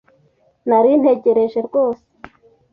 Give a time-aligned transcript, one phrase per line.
[0.67, 2.05] Nari ntegereje rwose.